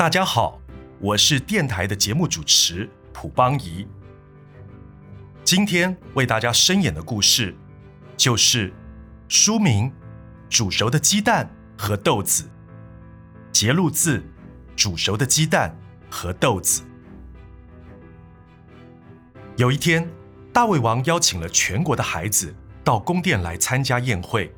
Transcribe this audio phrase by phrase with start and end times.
[0.00, 0.58] 大家好，
[0.98, 3.86] 我是电台的节目主持蒲邦仪。
[5.44, 7.54] 今天为大家声演的故事，
[8.16, 8.72] 就是
[9.28, 9.90] 书名
[10.48, 12.44] 《煮熟的鸡蛋和豆子》，
[13.52, 14.18] 节录自
[14.74, 15.76] 《煮熟的鸡蛋
[16.08, 16.80] 和豆子》。
[19.58, 20.08] 有一天，
[20.50, 24.50] 大胃王邀请了全国的孩子到宫殿来参加宴会。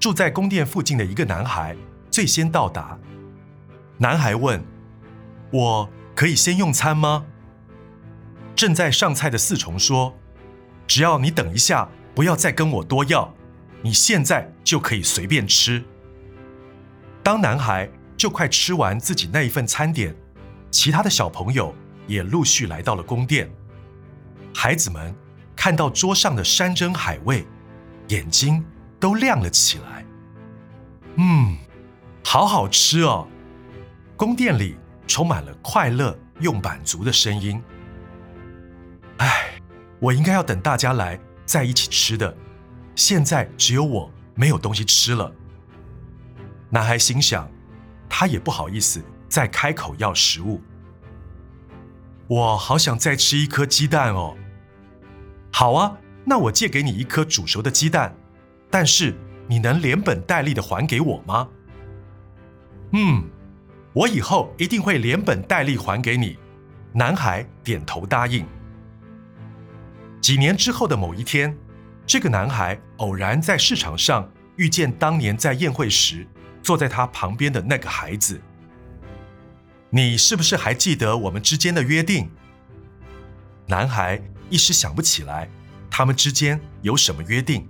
[0.00, 1.76] 住在宫殿附近的一个男孩
[2.10, 2.98] 最先到达。
[3.98, 4.64] 男孩问
[5.52, 7.26] ：“我可以先用餐吗？”
[8.56, 10.14] 正在上菜的四重说
[10.86, 13.34] ：“只要你等一下，不要再跟我多要，
[13.82, 15.84] 你现在就可以随便吃。”
[17.22, 20.14] 当男孩就快吃完自己那一份餐点，
[20.70, 21.74] 其他的小朋友
[22.06, 23.50] 也陆续来到了宫殿。
[24.54, 25.14] 孩子们
[25.56, 27.46] 看到桌上的山珍海味，
[28.08, 28.64] 眼睛
[29.00, 30.04] 都亮了起来。
[31.16, 31.56] 嗯，
[32.24, 33.26] 好好吃哦！
[34.24, 34.74] 宫殿里
[35.06, 37.62] 充满了快乐又满足的声音。
[39.18, 39.60] 唉，
[40.00, 42.34] 我应该要等大家来在一起吃的，
[42.94, 45.30] 现在只有我没有东西吃了。
[46.70, 47.46] 男孩心想，
[48.08, 50.62] 他也不好意思再开口要食物。
[52.26, 54.34] 我好想再吃一颗鸡蛋哦！
[55.52, 58.16] 好啊，那我借给你一颗煮熟的鸡蛋，
[58.70, 59.14] 但是。
[59.46, 61.46] 你能连本带利的还给我吗？
[62.92, 63.22] 嗯，
[63.94, 66.36] 我以后一定会连本带利还给你。
[66.92, 68.44] 男孩点头答应。
[70.20, 71.56] 几年之后的某一天，
[72.04, 76.26] 这个男孩偶然在市场上遇见当年在宴会时
[76.60, 78.40] 坐在他旁边的那个孩子。
[79.90, 82.30] 你是不是还记得我们之间的约定？
[83.66, 85.48] 男孩一时想不起来，
[85.88, 87.68] 他们之间有什么约定。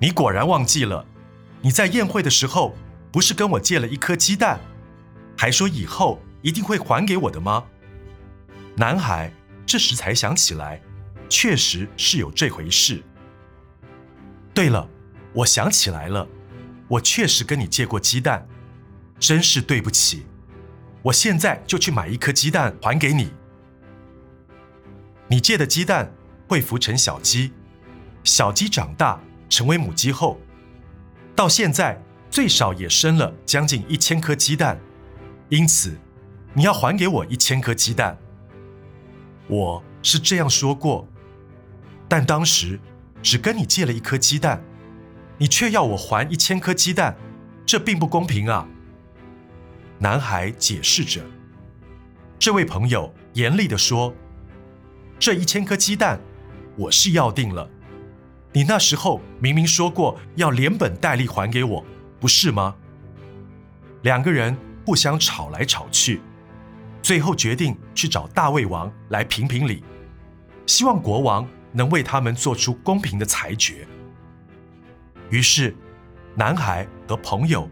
[0.00, 1.06] 你果然忘记了，
[1.60, 2.74] 你在宴会的时候
[3.14, 4.58] 不是跟我借了一颗鸡蛋，
[5.38, 7.64] 还说以后一定会还给我的吗？
[8.76, 9.32] 男孩
[9.64, 10.82] 这时才想起来，
[11.28, 13.04] 确实是有这回事。
[14.52, 14.90] 对了，
[15.32, 16.26] 我想起来了，
[16.88, 18.48] 我确实跟你借过鸡蛋，
[19.20, 20.26] 真是对不起。
[21.00, 23.32] 我现在就去买一颗鸡蛋还给你。
[25.28, 26.12] 你借的鸡蛋
[26.48, 27.52] 会孵成小鸡，
[28.24, 29.20] 小鸡长大。
[29.48, 30.40] 成为母鸡后，
[31.36, 32.02] 到现在
[32.34, 34.76] 最少也生了将近一千颗鸡蛋，
[35.50, 35.96] 因此
[36.52, 38.18] 你要还给我一千颗鸡蛋。
[39.46, 41.06] 我是这样说过，
[42.08, 42.80] 但当时
[43.22, 44.60] 只跟你借了一颗鸡蛋，
[45.38, 47.16] 你却要我还一千颗鸡蛋，
[47.64, 48.66] 这并不公平啊！
[50.00, 51.22] 男孩解释着。
[52.36, 54.12] 这位朋友严厉地说
[55.20, 56.18] ：“这一千颗鸡蛋，
[56.74, 57.70] 我是要定了。”
[58.52, 61.86] 你那时候明明说过要连本带利还给我，
[62.24, 62.74] 不是吗？
[64.00, 66.22] 两个人互相吵来吵去，
[67.02, 69.84] 最后决定去找大胃王来评评理，
[70.64, 73.86] 希望国王能为他们做出公平的裁决。
[75.28, 75.76] 于是，
[76.34, 77.68] 男孩和朋友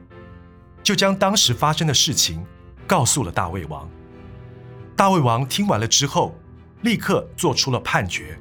[0.83, 2.45] 就将当时发生的事情
[2.87, 3.89] 告诉了大胃王。
[4.95, 6.39] 大胃王听完了之后，
[6.83, 8.39] 立刻做出了判决。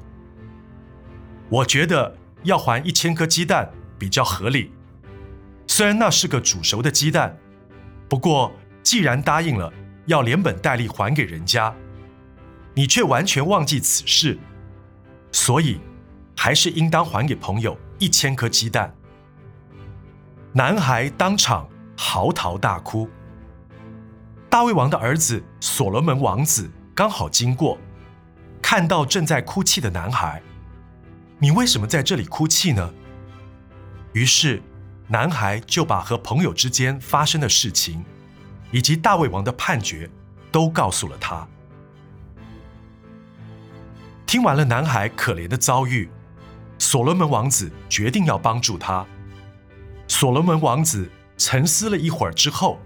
[1.48, 2.18] 我觉得。
[2.42, 4.72] 要还一千颗鸡蛋比较合理，
[5.66, 7.36] 虽然那是个煮熟的鸡蛋，
[8.08, 8.52] 不过
[8.82, 9.72] 既然答应了
[10.06, 11.74] 要连本带利还给人家，
[12.74, 14.38] 你却完全忘记此事，
[15.30, 15.80] 所以
[16.36, 18.94] 还是应当还给朋友一千颗鸡蛋。
[20.52, 23.08] 男孩当场嚎啕大哭。
[24.50, 27.78] 大卫王的儿子所罗门王子刚好经过，
[28.60, 30.42] 看到正在哭泣的男孩。
[31.38, 32.92] 你为什么在这里哭泣呢？
[34.12, 34.62] 于是，
[35.12, 38.02] 男孩就把和朋友之间发生的事情，
[38.70, 40.10] 以及大胃王的判决，
[40.50, 41.46] 都告诉了他。
[44.24, 46.08] 听完了男孩可怜的遭遇，
[46.78, 49.04] 所罗门王子决定要帮助他。
[50.08, 52.78] 所罗门王子沉思了一会儿之后，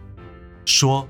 [0.64, 1.06] 说：“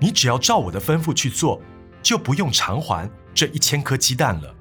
[0.00, 1.62] 你只要照我的吩咐去做，
[2.02, 4.52] 就不用偿还这一千颗鸡蛋了。”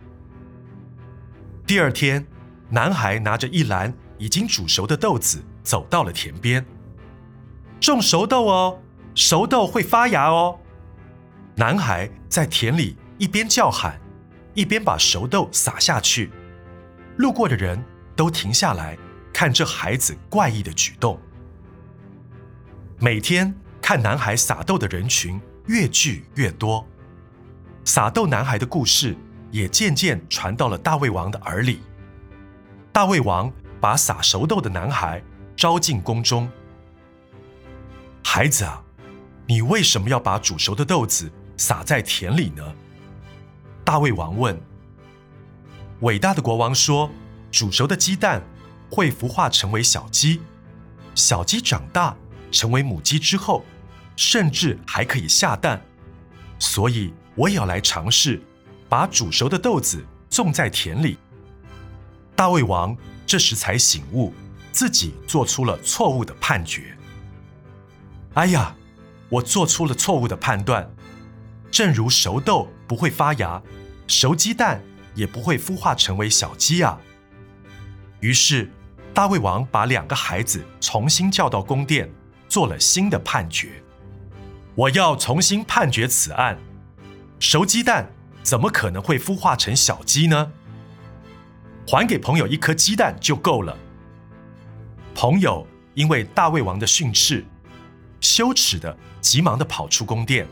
[1.65, 2.23] 第二天，
[2.69, 6.65] 男孩拿着一篮已经煮熟的豆子走到了田边。
[7.79, 8.79] 种熟豆哦，
[9.15, 10.59] 熟豆会发芽哦。
[11.55, 13.99] 男孩在田里一边叫喊，
[14.53, 16.31] 一边把熟豆撒下去。
[17.17, 17.83] 路过的人
[18.15, 18.97] 都停下来
[19.33, 21.19] 看这孩子怪异的举动。
[22.99, 26.85] 每天看男孩撒豆的人群越聚越多，
[27.85, 29.17] 撒豆男孩的故事。
[29.53, 31.79] 也渐渐传到了大胃王的耳里。
[32.91, 35.21] 大胃王把撒熟豆的男孩
[35.55, 36.49] 招进宫中。
[38.23, 38.83] 孩子啊，
[39.47, 42.63] 你为什么要把煮熟的豆子撒在田里呢？”
[43.85, 44.59] 大卫王问。
[46.01, 47.09] 伟大的国王说
[47.51, 48.41] ：“煮熟的鸡蛋
[48.89, 50.41] 会孵化成为小鸡，
[51.15, 52.15] 小鸡长大
[52.51, 53.63] 成为母鸡之后，
[54.15, 55.81] 甚至还可以下蛋。
[56.59, 58.41] 所以我也要来尝试，
[58.89, 61.17] 把煮熟的豆子种在田里。”
[62.35, 62.95] 大卫王
[63.25, 64.33] 这时才醒悟，
[64.73, 66.97] 自己做出了错误的判决。
[68.33, 68.75] 哎呀，
[69.29, 70.93] 我做出了错误的判断。
[71.71, 73.61] 正如熟豆不会发芽，
[74.07, 74.81] 熟鸡蛋。
[75.15, 76.99] 也不会孵化成为小鸡啊。
[78.19, 78.67] 于是，
[79.13, 82.11] 大卫王把两个孩子重新叫到宫殿，
[82.49, 83.83] 做了新的判决。
[84.73, 86.57] 我要重新判决此案：
[87.39, 88.11] 熟鸡蛋
[88.41, 90.51] 怎么可能会孵化成小鸡呢？
[91.85, 93.77] 还给朋友一颗鸡蛋就够了。
[95.15, 97.45] 朋友因为大卫王的训斥，
[98.19, 100.47] 羞耻的急忙的跑出宫殿。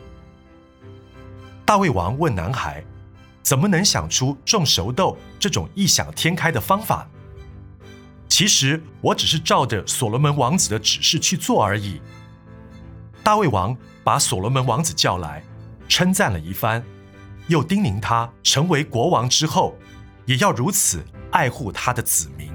[1.64, 2.84] 大卫王问男孩。
[3.42, 7.08] 怎么能想出种熟豆这种异想天开的方法？
[8.28, 12.00] 其实我只是照着所罗门王子的指示去做而已。
[13.24, 15.42] 大卫王把所罗门王子叫来，
[15.88, 16.84] 称赞了一番，
[17.48, 19.76] 又叮咛他成为国王之后，
[20.24, 22.51] 也要如此爱护他的子民。